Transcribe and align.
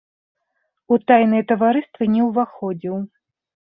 У 0.95 0.99
тайныя 1.13 1.47
таварыствы 1.53 2.03
не 2.17 2.21
ўваходзіў. 2.33 2.95